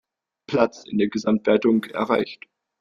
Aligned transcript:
Platz 0.47 0.83
in 0.89 0.97
der 0.97 1.09
Gesamtwertung 1.09 1.83
erreicht. 1.83 2.47